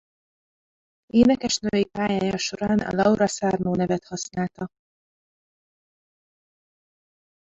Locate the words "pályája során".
1.85-2.79